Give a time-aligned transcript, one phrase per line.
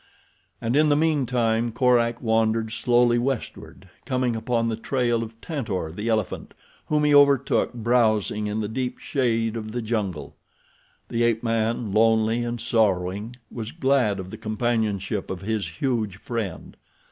[0.59, 6.09] And in the meantime Korak wandered slowly westward, coming upon the trail of Tantor, the
[6.09, 6.55] elephant,
[6.87, 10.35] whom he overtook browsing in the deep shade of the jungle.
[11.09, 16.75] The ape man, lonely and sorrowing, was glad of the companionship of his huge friend.